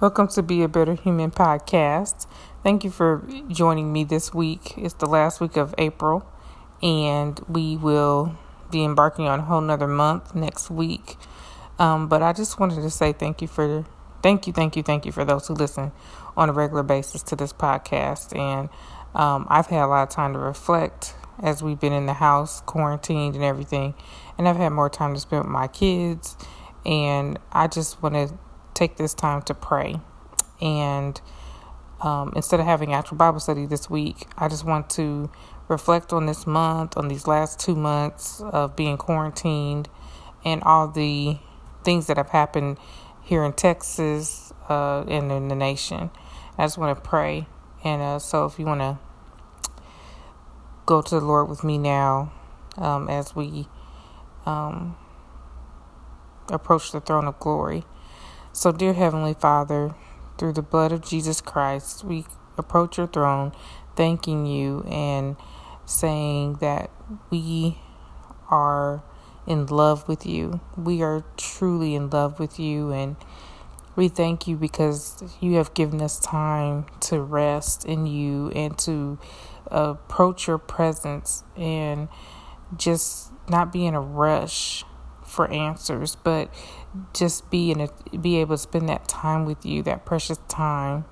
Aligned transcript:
Welcome 0.00 0.28
to 0.28 0.42
Be 0.42 0.62
a 0.62 0.68
Better 0.68 0.94
Human 0.94 1.30
podcast. 1.30 2.26
Thank 2.62 2.84
you 2.84 2.90
for 2.90 3.22
joining 3.48 3.92
me 3.92 4.02
this 4.02 4.32
week. 4.32 4.72
It's 4.78 4.94
the 4.94 5.04
last 5.04 5.42
week 5.42 5.58
of 5.58 5.74
April, 5.76 6.26
and 6.82 7.38
we 7.46 7.76
will 7.76 8.34
be 8.70 8.82
embarking 8.82 9.26
on 9.26 9.40
a 9.40 9.42
whole 9.42 9.60
nother 9.60 9.86
month 9.86 10.34
next 10.34 10.70
week. 10.70 11.18
Um, 11.78 12.08
but 12.08 12.22
I 12.22 12.32
just 12.32 12.58
wanted 12.58 12.76
to 12.76 12.88
say 12.88 13.12
thank 13.12 13.42
you 13.42 13.46
for 13.46 13.84
thank 14.22 14.46
you, 14.46 14.54
thank 14.54 14.74
you, 14.74 14.82
thank 14.82 15.04
you 15.04 15.12
for 15.12 15.26
those 15.26 15.48
who 15.48 15.52
listen 15.52 15.92
on 16.34 16.48
a 16.48 16.52
regular 16.54 16.82
basis 16.82 17.22
to 17.24 17.36
this 17.36 17.52
podcast. 17.52 18.34
And 18.34 18.70
um, 19.14 19.46
I've 19.50 19.66
had 19.66 19.84
a 19.84 19.86
lot 19.86 20.04
of 20.04 20.08
time 20.08 20.32
to 20.32 20.38
reflect 20.38 21.12
as 21.42 21.62
we've 21.62 21.78
been 21.78 21.92
in 21.92 22.06
the 22.06 22.14
house, 22.14 22.62
quarantined 22.62 23.34
and 23.34 23.44
everything, 23.44 23.92
and 24.38 24.48
I've 24.48 24.56
had 24.56 24.70
more 24.70 24.88
time 24.88 25.12
to 25.12 25.20
spend 25.20 25.42
with 25.42 25.52
my 25.52 25.68
kids. 25.68 26.38
And 26.86 27.38
I 27.52 27.66
just 27.66 28.02
want 28.02 28.14
to 28.14 28.38
take 28.80 28.96
this 28.96 29.14
time 29.14 29.42
to 29.42 29.54
pray. 29.54 30.00
And 30.62 31.20
um, 32.00 32.32
instead 32.34 32.60
of 32.60 32.66
having 32.66 32.94
actual 32.94 33.18
Bible 33.18 33.40
study 33.40 33.66
this 33.66 33.90
week, 33.90 34.26
I 34.38 34.48
just 34.48 34.64
want 34.64 34.90
to 34.90 35.30
reflect 35.68 36.12
on 36.14 36.26
this 36.26 36.46
month, 36.46 36.96
on 36.96 37.08
these 37.08 37.26
last 37.26 37.60
two 37.60 37.76
months 37.76 38.40
of 38.40 38.76
being 38.76 38.96
quarantined, 38.96 39.88
and 40.44 40.62
all 40.64 40.88
the 40.88 41.38
things 41.84 42.06
that 42.08 42.16
have 42.16 42.30
happened 42.30 42.78
here 43.22 43.44
in 43.44 43.52
Texas 43.52 44.52
uh, 44.70 45.02
and 45.02 45.30
in 45.30 45.48
the 45.48 45.54
nation. 45.56 46.10
I 46.58 46.64
just 46.64 46.78
want 46.78 46.96
to 46.96 47.02
pray. 47.02 47.46
And 47.84 48.02
uh, 48.02 48.18
so, 48.18 48.46
if 48.46 48.58
you 48.58 48.66
want 48.66 48.80
to 48.80 48.98
go 50.86 51.02
to 51.02 51.20
the 51.20 51.24
Lord 51.26 51.48
with 51.48 51.64
me 51.64 51.78
now 51.78 52.32
um, 52.78 53.08
as 53.08 53.36
we 53.36 53.68
um, 54.46 54.96
approach 56.50 56.92
the 56.92 57.00
throne 57.00 57.26
of 57.26 57.38
glory. 57.38 57.84
So, 58.52 58.72
dear 58.72 58.94
Heavenly 58.94 59.34
Father, 59.34 59.94
through 60.36 60.54
the 60.54 60.62
blood 60.62 60.90
of 60.90 61.02
Jesus 61.02 61.40
Christ, 61.40 62.02
we 62.02 62.24
approach 62.58 62.98
your 62.98 63.06
throne 63.06 63.52
thanking 63.94 64.44
you 64.44 64.82
and 64.88 65.36
saying 65.86 66.54
that 66.54 66.90
we 67.30 67.78
are 68.50 69.04
in 69.46 69.66
love 69.66 70.08
with 70.08 70.26
you. 70.26 70.60
We 70.76 71.00
are 71.00 71.24
truly 71.36 71.94
in 71.94 72.10
love 72.10 72.40
with 72.40 72.58
you 72.58 72.90
and 72.90 73.14
we 73.94 74.08
thank 74.08 74.48
you 74.48 74.56
because 74.56 75.22
you 75.40 75.54
have 75.54 75.72
given 75.72 76.02
us 76.02 76.18
time 76.18 76.86
to 77.02 77.20
rest 77.20 77.84
in 77.84 78.06
you 78.06 78.50
and 78.50 78.76
to 78.78 79.18
approach 79.68 80.48
your 80.48 80.58
presence 80.58 81.44
and 81.56 82.08
just 82.76 83.30
not 83.48 83.72
be 83.72 83.86
in 83.86 83.94
a 83.94 84.00
rush 84.00 84.84
for 85.30 85.50
answers, 85.50 86.16
but 86.16 86.52
just 87.14 87.50
be 87.50 87.70
in 87.70 87.80
a, 87.80 88.18
be 88.18 88.36
able 88.36 88.56
to 88.56 88.62
spend 88.62 88.88
that 88.88 89.08
time 89.08 89.44
with 89.44 89.64
you, 89.64 89.82
that 89.84 90.04
precious 90.04 90.38
time, 90.48 91.04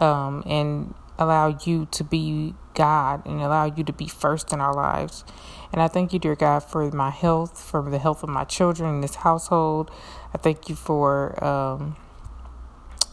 um, 0.00 0.42
and 0.46 0.94
allow 1.18 1.56
you 1.64 1.86
to 1.92 2.02
be 2.02 2.54
God 2.74 3.24
and 3.24 3.40
allow 3.40 3.66
you 3.66 3.84
to 3.84 3.92
be 3.92 4.08
first 4.08 4.52
in 4.52 4.60
our 4.60 4.74
lives. 4.74 5.24
And 5.72 5.80
I 5.80 5.88
thank 5.88 6.12
you, 6.12 6.18
dear 6.18 6.34
God, 6.34 6.60
for 6.60 6.90
my 6.90 7.10
health, 7.10 7.60
for 7.60 7.88
the 7.88 7.98
health 7.98 8.22
of 8.22 8.28
my 8.28 8.44
children 8.44 8.96
in 8.96 9.00
this 9.00 9.16
household. 9.16 9.90
I 10.32 10.38
thank 10.38 10.68
you 10.68 10.74
for 10.74 11.42
um, 11.44 11.96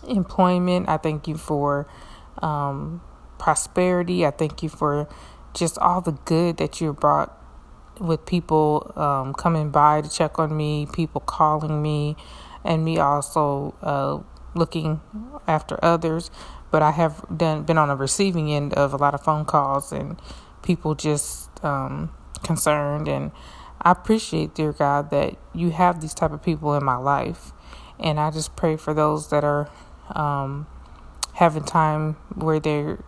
employment. 0.07 0.89
I 0.89 0.97
thank 0.97 1.27
you 1.27 1.35
for 1.35 1.87
um, 2.41 3.01
prosperity. 3.37 4.25
I 4.25 4.31
thank 4.31 4.63
you 4.63 4.69
for 4.69 5.07
just 5.53 5.77
all 5.79 6.01
the 6.01 6.13
good 6.13 6.57
that 6.57 6.81
you 6.81 6.93
brought 6.93 7.37
with 8.01 8.25
people 8.25 8.91
um, 8.95 9.33
coming 9.33 9.69
by 9.69 10.01
to 10.01 10.09
check 10.09 10.39
on 10.39 10.55
me, 10.55 10.87
people 10.91 11.21
calling 11.21 11.81
me, 11.81 12.17
and 12.63 12.83
me 12.83 12.97
also 12.97 13.75
uh, 13.81 14.19
looking 14.57 15.01
after 15.47 15.77
others. 15.83 16.31
But 16.71 16.81
I 16.81 16.91
have 16.91 17.23
done 17.35 17.63
been 17.63 17.77
on 17.77 17.89
the 17.89 17.95
receiving 17.95 18.51
end 18.51 18.73
of 18.73 18.93
a 18.93 18.97
lot 18.97 19.13
of 19.13 19.21
phone 19.21 19.45
calls 19.45 19.91
and 19.91 20.19
people 20.63 20.95
just 20.95 21.49
um, 21.63 22.11
concerned. 22.43 23.07
And 23.07 23.31
I 23.81 23.91
appreciate, 23.91 24.55
dear 24.55 24.71
God, 24.71 25.09
that 25.11 25.35
you 25.53 25.71
have 25.71 26.01
these 26.01 26.13
type 26.13 26.31
of 26.31 26.41
people 26.41 26.73
in 26.75 26.83
my 26.83 26.95
life. 26.95 27.51
And 27.99 28.19
I 28.19 28.31
just 28.31 28.55
pray 28.55 28.77
for 28.77 28.93
those 28.93 29.29
that 29.29 29.43
are 29.43 29.69
um, 30.15 30.65
having 31.33 31.63
time 31.63 32.13
where 32.33 32.59
they're 32.59 33.03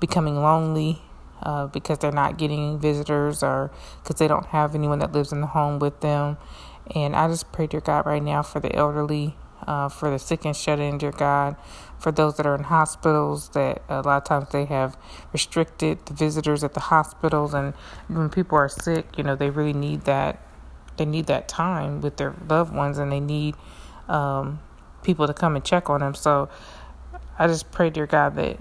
becoming 0.00 0.36
lonely 0.36 1.02
uh, 1.42 1.66
because 1.66 1.98
they're 1.98 2.12
not 2.12 2.38
getting 2.38 2.78
visitors 2.78 3.42
or 3.42 3.70
because 4.02 4.16
they 4.16 4.28
don't 4.28 4.46
have 4.46 4.74
anyone 4.74 4.98
that 5.00 5.12
lives 5.12 5.32
in 5.32 5.40
the 5.40 5.46
home 5.48 5.78
with 5.78 6.00
them. 6.00 6.36
And 6.94 7.14
I 7.14 7.28
just 7.28 7.52
pray, 7.52 7.66
dear 7.66 7.80
God, 7.80 8.06
right 8.06 8.22
now 8.22 8.42
for 8.42 8.60
the 8.60 8.74
elderly, 8.74 9.36
uh, 9.66 9.88
for 9.88 10.10
the 10.10 10.18
sick 10.18 10.44
and 10.44 10.56
shut 10.56 10.78
in, 10.78 10.98
dear 10.98 11.12
God, 11.12 11.56
for 11.98 12.10
those 12.10 12.36
that 12.36 12.46
are 12.46 12.54
in 12.54 12.64
hospitals 12.64 13.50
that 13.50 13.82
a 13.88 14.02
lot 14.02 14.18
of 14.18 14.24
times 14.24 14.48
they 14.50 14.64
have 14.64 14.96
restricted 15.32 16.04
the 16.06 16.14
visitors 16.14 16.64
at 16.64 16.74
the 16.74 16.80
hospitals. 16.80 17.54
And 17.54 17.74
when 18.08 18.28
people 18.28 18.58
are 18.58 18.68
sick, 18.68 19.16
you 19.16 19.24
know, 19.24 19.36
they 19.36 19.50
really 19.50 19.72
need 19.72 20.02
that. 20.02 20.40
They 20.96 21.04
need 21.04 21.26
that 21.26 21.48
time 21.48 22.00
with 22.00 22.16
their 22.16 22.34
loved 22.48 22.74
ones 22.74 22.98
and 22.98 23.10
they 23.10 23.20
need 23.20 23.54
um, 24.08 24.60
people 25.02 25.26
to 25.26 25.34
come 25.34 25.56
and 25.56 25.64
check 25.64 25.88
on 25.88 26.00
them. 26.00 26.14
So 26.14 26.48
I 27.38 27.46
just 27.46 27.70
pray, 27.70 27.88
dear 27.90 28.06
God, 28.06 28.34
that 28.36 28.58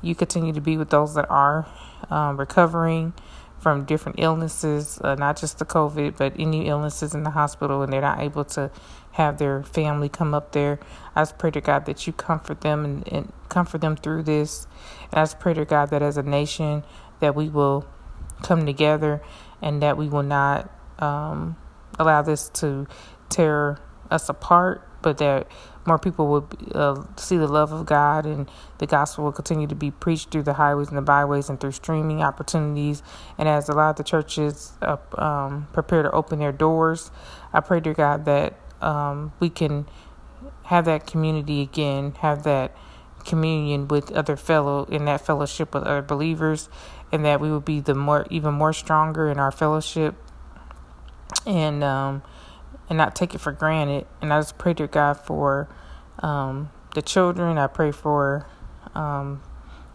you 0.00 0.14
continue 0.14 0.52
to 0.52 0.60
be 0.60 0.76
with 0.76 0.90
those 0.90 1.14
that 1.14 1.28
are 1.30 1.66
um, 2.12 2.36
recovering 2.36 3.14
from 3.58 3.84
different 3.84 4.18
illnesses, 4.18 5.00
uh, 5.02 5.14
not 5.14 5.36
just 5.36 5.58
the 5.58 5.64
COVID, 5.64 6.16
but 6.16 6.34
any 6.38 6.66
illnesses 6.66 7.14
in 7.14 7.22
the 7.22 7.30
hospital, 7.30 7.82
and 7.82 7.92
they're 7.92 8.00
not 8.00 8.20
able 8.20 8.44
to 8.44 8.70
have 9.12 9.38
their 9.38 9.62
family 9.62 10.08
come 10.08 10.34
up 10.34 10.52
there. 10.52 10.80
I 11.14 11.20
just 11.22 11.38
pray 11.38 11.52
to 11.52 11.60
God 11.60 11.86
that 11.86 12.06
you 12.06 12.12
comfort 12.12 12.60
them 12.62 12.84
and, 12.84 13.08
and 13.08 13.32
comfort 13.48 13.80
them 13.80 13.96
through 13.96 14.24
this. 14.24 14.66
And 15.10 15.20
I 15.20 15.22
just 15.22 15.38
pray 15.38 15.54
to 15.54 15.64
God 15.64 15.90
that 15.90 16.02
as 16.02 16.16
a 16.16 16.22
nation 16.22 16.82
that 17.20 17.34
we 17.34 17.48
will 17.48 17.86
come 18.42 18.66
together 18.66 19.22
and 19.60 19.80
that 19.82 19.96
we 19.96 20.08
will 20.08 20.24
not 20.24 20.70
um, 20.98 21.56
allow 21.98 22.20
this 22.22 22.48
to 22.48 22.88
tear 23.28 23.78
us 24.10 24.28
apart, 24.28 24.86
but 25.02 25.18
that 25.18 25.46
more 25.84 25.98
people 25.98 26.28
will 26.28 26.48
uh, 26.74 27.02
see 27.16 27.36
the 27.36 27.48
love 27.48 27.72
of 27.72 27.86
God 27.86 28.24
and 28.24 28.48
the 28.78 28.86
gospel 28.86 29.24
will 29.24 29.32
continue 29.32 29.66
to 29.66 29.74
be 29.74 29.90
preached 29.90 30.30
through 30.30 30.44
the 30.44 30.54
highways 30.54 30.88
and 30.88 30.96
the 30.96 31.02
byways 31.02 31.48
and 31.48 31.60
through 31.60 31.72
streaming 31.72 32.22
opportunities. 32.22 33.02
And 33.36 33.48
as 33.48 33.68
a 33.68 33.72
lot 33.72 33.90
of 33.90 33.96
the 33.96 34.04
churches 34.04 34.72
uh, 34.80 34.96
um, 35.18 35.68
prepare 35.72 36.02
to 36.02 36.10
open 36.10 36.38
their 36.38 36.52
doors, 36.52 37.10
I 37.52 37.60
pray, 37.60 37.80
to 37.80 37.94
God, 37.94 38.24
that 38.26 38.54
um, 38.80 39.32
we 39.40 39.50
can 39.50 39.86
have 40.64 40.84
that 40.84 41.06
community 41.06 41.60
again, 41.60 42.12
have 42.20 42.44
that 42.44 42.76
communion 43.24 43.88
with 43.88 44.10
other 44.12 44.36
fellow 44.36 44.84
in 44.84 45.04
that 45.04 45.24
fellowship 45.24 45.74
with 45.74 45.84
other 45.84 46.02
believers, 46.02 46.68
and 47.10 47.24
that 47.24 47.40
we 47.40 47.50
will 47.50 47.60
be 47.60 47.80
the 47.80 47.94
more 47.94 48.26
even 48.30 48.54
more 48.54 48.72
stronger 48.72 49.28
in 49.28 49.38
our 49.38 49.52
fellowship. 49.52 50.14
And 51.46 51.82
um, 51.82 52.22
and 52.88 52.98
not 52.98 53.14
take 53.14 53.34
it 53.34 53.38
for 53.38 53.52
granted. 53.52 54.06
And 54.20 54.32
I 54.32 54.40
just 54.40 54.58
pray 54.58 54.74
to 54.74 54.86
God 54.86 55.14
for 55.14 55.68
um, 56.20 56.70
the 56.94 57.02
children. 57.02 57.58
I 57.58 57.66
pray 57.66 57.92
for 57.92 58.46
um, 58.94 59.42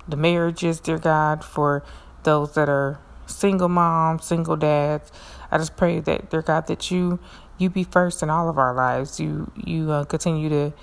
the 0.07 0.17
marriages, 0.17 0.79
dear 0.79 0.97
God, 0.97 1.43
for 1.43 1.83
those 2.23 2.53
that 2.55 2.69
are 2.69 2.99
single 3.25 3.69
moms, 3.69 4.25
single 4.25 4.55
dads. 4.55 5.11
I 5.51 5.57
just 5.57 5.77
pray 5.77 5.99
that, 5.99 6.29
dear 6.29 6.41
God, 6.41 6.67
that 6.67 6.91
you 6.91 7.19
you 7.57 7.69
be 7.69 7.83
first 7.83 8.21
in 8.21 8.29
all 8.29 8.49
of 8.49 8.57
our 8.57 8.73
lives. 8.73 9.19
You 9.19 9.51
you 9.55 9.91
uh, 9.91 10.05
continue 10.05 10.49
to 10.49 10.73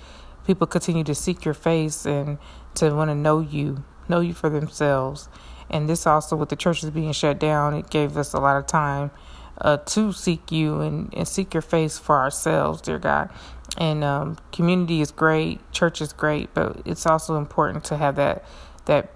people 0.45 0.67
continue 0.67 1.03
to 1.03 1.15
seek 1.15 1.43
your 1.45 1.53
face 1.53 2.05
and 2.05 2.37
to 2.75 2.93
want 2.93 3.09
to 3.09 3.15
know 3.15 3.39
you, 3.39 3.83
know 4.07 4.19
you 4.19 4.33
for 4.33 4.49
themselves. 4.49 5.29
And 5.69 5.89
this 5.89 6.05
also 6.05 6.35
with 6.35 6.49
the 6.49 6.55
churches 6.55 6.91
being 6.91 7.11
shut 7.11 7.39
down, 7.39 7.73
it 7.73 7.89
gave 7.89 8.17
us 8.17 8.33
a 8.33 8.39
lot 8.39 8.57
of 8.57 8.67
time 8.67 9.11
uh, 9.59 9.77
to 9.77 10.11
seek 10.11 10.51
you 10.51 10.81
and, 10.81 11.13
and 11.13 11.27
seek 11.27 11.53
your 11.53 11.61
face 11.61 11.97
for 11.97 12.17
ourselves, 12.17 12.81
dear 12.81 12.99
God. 12.99 13.29
And 13.77 14.03
um, 14.03 14.37
community 14.51 15.01
is 15.01 15.11
great, 15.11 15.59
church 15.71 16.01
is 16.01 16.13
great, 16.13 16.53
but 16.53 16.81
it's 16.85 17.05
also 17.05 17.37
important 17.37 17.83
to 17.85 17.97
have 17.97 18.15
that 18.15 18.45
that 18.85 19.09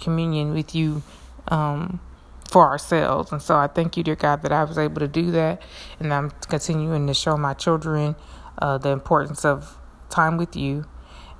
communion 0.00 0.54
with 0.54 0.74
you 0.74 1.02
um, 1.48 2.00
for 2.50 2.66
ourselves. 2.66 3.32
And 3.32 3.42
so 3.42 3.56
I 3.56 3.66
thank 3.66 3.96
you, 3.96 4.04
dear 4.04 4.14
God, 4.14 4.42
that 4.42 4.52
I 4.52 4.64
was 4.64 4.78
able 4.78 5.00
to 5.00 5.08
do 5.08 5.30
that, 5.32 5.60
and 6.00 6.12
I'm 6.12 6.30
continuing 6.48 7.06
to 7.06 7.14
show 7.14 7.36
my 7.36 7.54
children 7.54 8.16
uh, 8.58 8.78
the 8.78 8.90
importance 8.90 9.44
of 9.44 9.76
time 10.10 10.36
with 10.36 10.56
you 10.56 10.86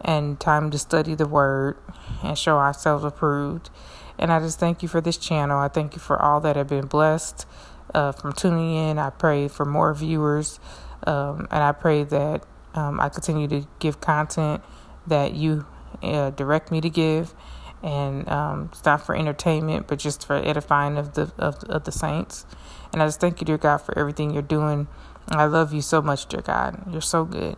and 0.01 0.39
time 0.39 0.71
to 0.71 0.79
study 0.79 1.15
the 1.15 1.27
Word 1.27 1.77
and 2.23 2.39
show 2.39 2.59
ourselves 2.59 3.05
approved. 3.05 3.71
And 4.19 4.33
I 4.33 4.41
just 4.41 4.59
thank 4.59 4.83
you 4.83 4.89
for 4.89 5.01
this 5.01 5.17
channel. 5.17 5.59
I 5.59 5.69
thank 5.69 5.95
you 5.95 6.01
for 6.01 6.21
all 6.21 6.41
that 6.41 6.57
have 6.57 6.69
been 6.69 6.87
blessed 6.87 7.47
uh, 7.95 8.13
from 8.13 8.33
tuning 8.35 8.75
in. 8.75 8.99
I 8.99 9.11
pray 9.11 9.49
for 9.49 9.65
more 9.67 9.95
viewers, 9.95 10.61
um, 11.07 11.49
and 11.51 11.63
I 11.65 11.73
pray 11.73 12.05
that 12.05 12.45
um, 12.75 13.01
I 13.01 13.09
continue 13.11 13.49
to 13.49 13.67
give 13.81 14.01
content 14.01 14.63
that 15.07 15.35
you 15.35 15.67
uh, 16.03 16.31
direct 16.31 16.73
me 16.73 16.81
to 16.83 16.91
give, 16.91 17.35
and 17.83 18.29
um, 18.29 18.71
it's 18.73 18.85
not 18.85 19.05
for 19.07 19.17
entertainment, 19.17 19.89
but 19.89 19.99
just 19.99 20.27
for 20.27 20.37
edifying 20.37 20.99
of 20.99 21.15
the 21.15 21.33
of, 21.39 21.65
of 21.65 21.85
the 21.85 21.93
saints. 21.93 22.47
And 22.93 23.03
I 23.03 23.07
just 23.07 23.21
thank 23.21 23.41
you, 23.41 23.47
dear 23.47 23.59
God, 23.59 23.79
for 23.79 23.99
everything 23.99 24.33
you're 24.33 24.43
doing. 24.43 24.89
I 25.29 25.47
love 25.47 25.73
you 25.75 25.83
so 25.83 26.03
much, 26.03 26.27
dear 26.27 26.43
God. 26.43 26.93
You're 26.93 27.01
so 27.03 27.25
good. 27.25 27.57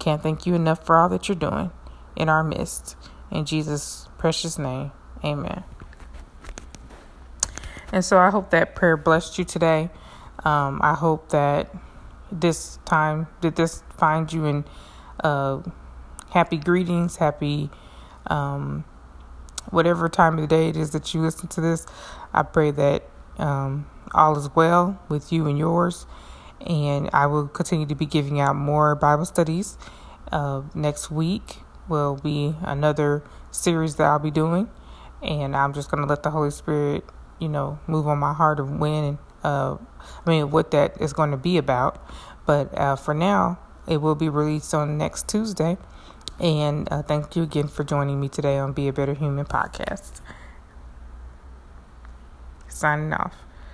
Can't 0.00 0.22
thank 0.22 0.46
you 0.46 0.54
enough 0.54 0.84
for 0.86 0.96
all 0.98 1.08
that 1.10 1.28
you're 1.28 1.36
doing. 1.36 1.72
in 2.16 2.28
our 2.28 2.44
midst. 2.44 2.96
In 3.30 3.44
Jesus' 3.46 4.08
precious 4.18 4.58
name, 4.58 4.92
amen. 5.24 5.64
And 7.92 8.04
so 8.04 8.18
I 8.18 8.30
hope 8.30 8.50
that 8.50 8.74
prayer 8.74 8.96
blessed 8.96 9.38
you 9.38 9.44
today. 9.44 9.90
Um, 10.44 10.80
I 10.82 10.94
hope 10.94 11.30
that 11.30 11.74
this 12.30 12.78
time, 12.84 13.28
did 13.40 13.56
this 13.56 13.82
find 13.96 14.32
you 14.32 14.44
in 14.44 14.64
uh, 15.24 15.62
happy 16.30 16.58
greetings, 16.58 17.16
happy 17.16 17.70
um, 18.26 18.84
whatever 19.70 20.08
time 20.08 20.34
of 20.34 20.40
the 20.40 20.46
day 20.46 20.68
it 20.68 20.76
is 20.76 20.90
that 20.90 21.14
you 21.14 21.20
listen 21.20 21.48
to 21.48 21.60
this. 21.60 21.86
I 22.32 22.42
pray 22.42 22.70
that 22.72 23.04
um, 23.38 23.86
all 24.12 24.36
is 24.38 24.54
well 24.54 25.00
with 25.08 25.32
you 25.32 25.46
and 25.46 25.58
yours. 25.58 26.06
And 26.66 27.08
I 27.12 27.26
will 27.26 27.48
continue 27.48 27.86
to 27.86 27.94
be 27.94 28.06
giving 28.06 28.40
out 28.40 28.56
more 28.56 28.94
Bible 28.94 29.24
studies. 29.24 29.78
Uh, 30.30 30.62
next 30.74 31.10
week 31.10 31.58
will 31.88 32.16
be 32.16 32.54
another 32.62 33.22
series 33.50 33.96
that 33.96 34.04
I'll 34.04 34.18
be 34.18 34.30
doing. 34.30 34.68
And 35.22 35.56
I'm 35.56 35.72
just 35.72 35.90
going 35.90 36.02
to 36.02 36.08
let 36.08 36.22
the 36.22 36.30
Holy 36.30 36.50
Spirit, 36.50 37.04
you 37.38 37.48
know, 37.48 37.78
move 37.86 38.06
on 38.06 38.18
my 38.18 38.32
heart 38.32 38.60
of 38.60 38.70
when 38.70 39.18
uh, 39.42 39.76
I 40.26 40.30
mean, 40.30 40.50
what 40.50 40.70
that 40.72 41.00
is 41.00 41.12
going 41.12 41.30
to 41.30 41.36
be 41.36 41.58
about. 41.58 42.02
But 42.46 42.76
uh, 42.76 42.96
for 42.96 43.14
now, 43.14 43.58
it 43.86 43.98
will 43.98 44.14
be 44.14 44.28
released 44.28 44.74
on 44.74 44.98
next 44.98 45.28
Tuesday. 45.28 45.76
And 46.40 46.88
uh, 46.90 47.02
thank 47.02 47.36
you 47.36 47.42
again 47.42 47.68
for 47.68 47.84
joining 47.84 48.20
me 48.20 48.28
today 48.28 48.58
on 48.58 48.72
Be 48.72 48.88
a 48.88 48.92
Better 48.92 49.14
Human 49.14 49.44
podcast. 49.44 50.20
Signing 52.68 53.12
off. 53.12 53.34